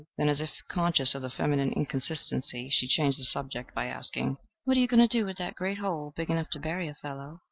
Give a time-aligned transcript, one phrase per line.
[0.17, 4.75] Then, as if conscious of the feminine inconsistency, she changed the subject by asking, "What
[4.75, 6.11] are you going to do with that great hole?
[6.17, 7.39] big enough to bury a fellow."